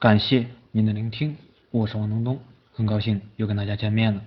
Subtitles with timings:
[0.00, 1.36] 感谢您的聆听，
[1.72, 2.38] 我是王东东，
[2.72, 4.22] 很高兴又跟大家见面了。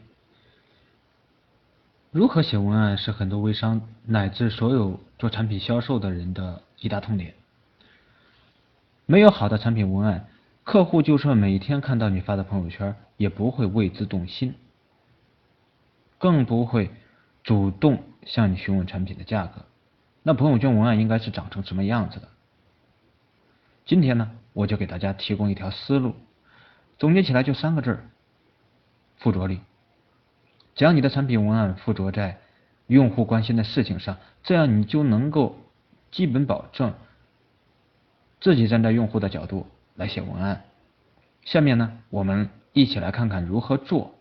[2.12, 7.36] 如何写文案是很多微商乃至所有做产品销售的人的一大痛点。
[9.06, 10.28] 没有好的产品文案，
[10.66, 14.56] 客户就算每天看到你发的朋友圈，也不会为之动心，
[16.18, 16.92] 更不会
[17.44, 19.62] 主动向你询问产品的价格。
[20.22, 22.28] 那朋友圈文案应该是长成什么样子的？
[23.86, 26.16] 今天呢，我就给大家提供一条思路，
[26.98, 28.10] 总结起来就三个字儿：
[29.18, 29.62] 附着力。
[30.76, 32.40] 将你的产品文案附着在
[32.88, 35.58] 用户关心的事情上，这样你就能够
[36.12, 36.94] 基本保证
[38.40, 40.64] 自己站在用户的角度来写文案。
[41.44, 44.16] 下面呢，我们一起来看看如何做。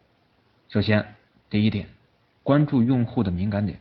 [0.69, 1.15] 首先，
[1.49, 1.89] 第一点，
[2.43, 3.81] 关注用户的敏感点。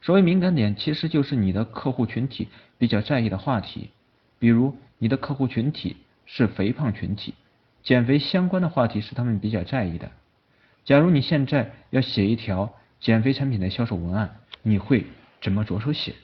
[0.00, 3.90] 所谓敏感点，其实就是你的客户群体比较在意的话题。
[4.38, 7.34] 比如，你的客户群体是肥胖群体，
[7.82, 10.10] 减肥相关的话题是他们比较在意的。
[10.84, 15.06] 假如你现在要写一条减肥产品的销售文案，你会
[15.40, 16.14] 怎么着手写？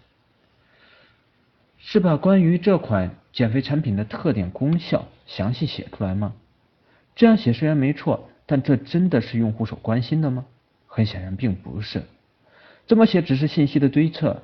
[1.78, 6.34] 是把关于这款减肥产品的特点、功效详细写出来吗？
[7.14, 10.46] 这样写虽然没错，但这真的是用户所关心的吗？
[10.86, 12.02] 很显然并不是。
[12.86, 14.42] 这么写只是信息的堆测，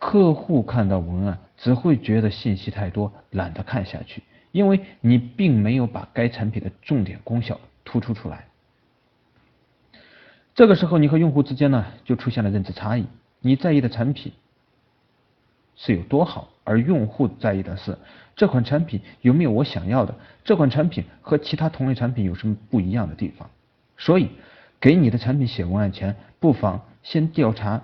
[0.00, 8.46] 客户看到文案只会觉得信息太多，懒得看下去，因为你并没有把该产品的重点功效突出出来。
[10.54, 13.06] 这个时候，你和用户之间呢就出现了认知差异。
[13.40, 14.32] 你在意的产品
[15.76, 17.96] 是有多好，而用户在意的是
[18.34, 23.48] 这款产品有没有我想要的，这款产品和其他同类产品有什么不一样的地方。
[23.96, 24.30] 所以。
[24.82, 27.82] 给你的产品写文案前，不妨先调查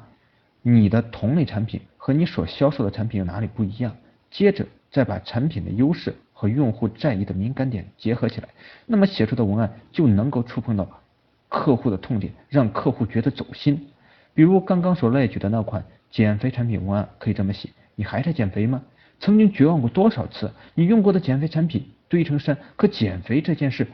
[0.69, 3.97] 你的同类产品和你所销售的产品有哪里不一样，
[4.33, 8.49] 接着再把产品的优势和用户在意的敏感点结合起来，
[8.85, 11.01] 那么写出的文案就能够触碰到
[11.49, 13.87] 客户的痛点，让客户觉得走心。
[14.35, 18.83] 比如刚刚所列举的那款减肥产品文案，可以这么写：你还在减肥吗？
[19.21, 20.51] 曾经绝望过多少次？
[20.75, 23.87] 你用过的减肥产品堆成山，可减肥这件事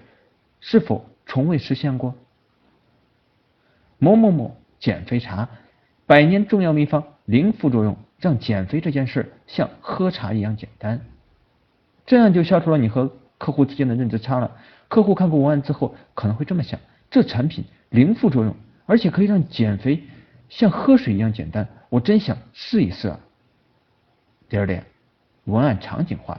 [0.60, 2.15] 是否从未实现过？
[3.99, 5.50] 某某某减肥茶，
[6.12, 11.00] 百年重要秘方，零副作用，让减肥这件事像喝茶一样简单。
[12.05, 14.51] 这样就消除了你和客户之间的认知差了。
[14.89, 16.78] 客户看过文案之后，可能会这么想：
[17.11, 20.03] 这产品零副作用，而且可以让减肥
[20.51, 23.19] 像喝水一样简单，我真想试一试啊。
[24.51, 24.84] 第二点，
[25.45, 26.39] 文案场景化。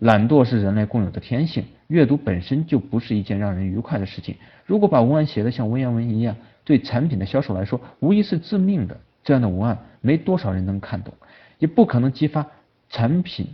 [0.00, 4.34] 懒惰是人类共有的天性，阅读本身就不是一件让人愉快的事情。
[4.66, 6.34] 如果把文案写得像文言文一样，
[6.64, 9.00] 对产品的销售来说无疑是致命的。
[9.24, 11.14] 这样的文案没多少人能看懂，
[11.58, 12.46] 也不可能激发
[12.88, 13.46] 产品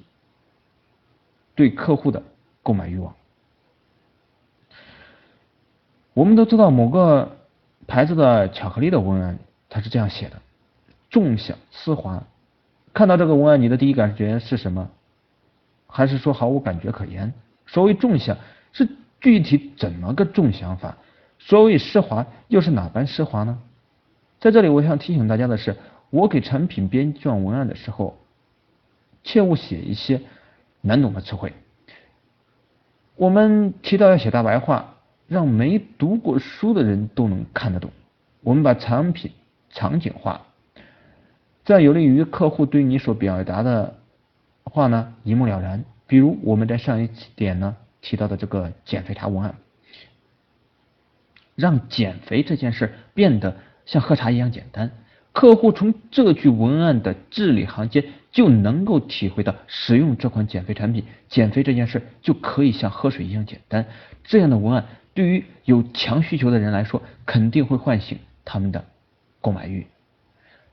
[1.55, 2.23] 对客户的
[2.63, 3.15] 购买欲望。
[6.15, 7.37] 我们都知道某个
[7.87, 10.41] 牌子的巧克力的文案，它是这样写的：
[11.11, 12.23] 众享丝滑。
[12.93, 14.91] 看到这个文案，你的第一感觉是什么？
[15.87, 17.33] 还是说毫无感觉可言？
[17.67, 18.37] 所谓重享
[18.73, 18.89] 是
[19.21, 20.97] 具体怎么个重享法？
[21.39, 23.63] 所谓奢华又是哪般奢华呢？
[24.41, 25.77] 在这里，我想提醒大家的是，
[26.11, 28.19] 我给产品编撰文案的时候，
[29.25, 30.21] 切勿写一些
[30.81, 31.53] 难懂的词汇。
[33.17, 34.95] 我们提到要写大白话，
[35.27, 37.91] 让没读过书的人都能看得懂。
[38.43, 39.33] 我们把产品
[39.71, 40.47] 场景化，
[41.65, 43.95] 这样有利于客户对你所表达的。
[44.71, 49.55] 话呢一目了然，比如我们在上一点呢提到的这个减肥茶文案，
[51.55, 53.57] 让减肥这件事变得
[53.89, 54.93] 像喝茶一样简单，
[55.33, 63.87] 客户从这句文案的字里行间就能够体会到使用这款减肥产品，减肥这件事就可以像喝水一样简单。
[64.25, 68.85] 这样的文案对于有强需求的人来说，肯定会唤醒他们的
[69.41, 69.87] 购买欲，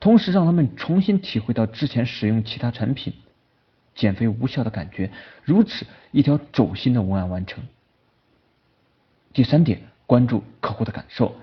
[0.01, 3.13] 同时让他们重新体会到之前使用其他产品。
[3.95, 5.09] 减肥无效的感觉，
[5.45, 7.63] 如此一条走心的文案完成。
[9.31, 11.33] 第三点，关注客户的感受。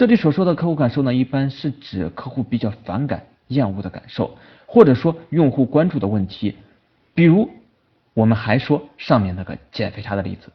[0.00, 6.56] 这里所说的客户感受呢，一般是指客户比较反感、厌恶的感受，或者说用户关注的问题。
[7.12, 7.50] 比如，
[8.14, 10.50] 我们还说上面那个减肥茶的例子，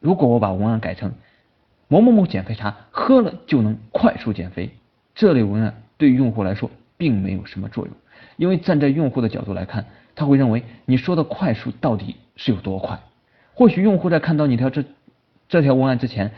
[0.00, 1.12] 如果我把文案改成
[1.88, 4.70] 某某某减肥茶喝了就能快速减肥，
[5.14, 7.94] 这类文案对用户来说并没有什么作用，
[8.38, 9.84] 因为站在用户的角度来看。
[10.14, 12.98] 他会认为你说的快速到底是有多快？
[13.52, 14.82] 或许用户在看到你条这
[15.50, 16.32] 这条文案之前，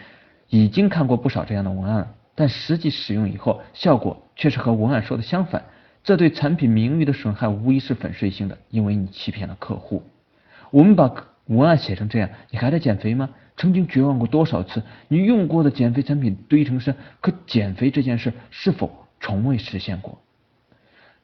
[0.49, 2.09] 已经看过不少这样的文案了，
[2.39, 5.65] 但实际使用以后，效果却是和文案说的相反。
[6.05, 10.05] 这对产品名誉的损害无疑是粉碎性的，因为你欺骗了客户。
[10.71, 11.13] 我们把
[11.47, 13.31] 文案写成这样，你还在减肥吗？
[13.57, 14.85] 曾经绝望过多少次？
[15.09, 20.21] 你用过的减肥产品堆成山，可减肥这件事是否从未实现过？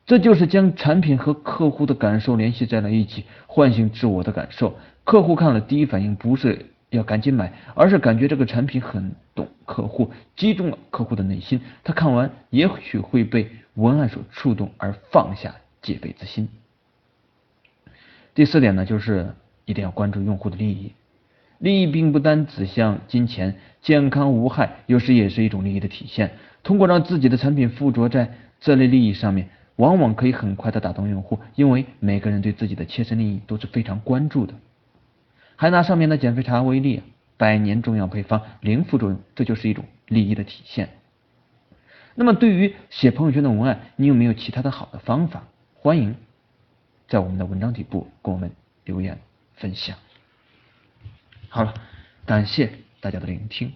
[0.06, 4.76] 这就是将产品和客户的感受联系在了一起，唤醒自我的感受。
[5.04, 11.60] 客户看了第一反应不是要赶紧买，而是感觉这个产品很懂客户，击中了客户的内心。
[11.82, 16.48] 他看完也许会被文案所触动而放下戒备之心。
[18.34, 20.92] 第四点呢，就是一定要关注用户的利益。
[21.58, 26.32] 利益并不单指向金钱，健康无害有时也是一种利益的体现。
[26.62, 29.48] 通过让自己的产品附着在这类利益上面。
[29.76, 34.54] 往往可以很快的打动用户，因为每个人对自己的切身利益都是非常关注的。
[35.56, 37.02] 还拿上面的减肥茶为例，
[37.36, 40.88] 百年中药配方，零副作用，这就是一种利益的体现。
[42.14, 45.44] 那么，对于写朋友圈的文案，你有没有其他的好的方法？
[45.74, 46.16] 欢迎
[47.08, 48.52] 在我们的文章底部给我们
[48.84, 49.18] 留言
[49.54, 49.96] 分享。
[51.48, 51.74] 好了，
[52.24, 53.72] 感谢大家的聆听。